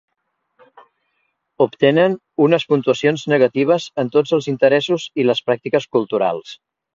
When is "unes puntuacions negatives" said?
2.45-3.85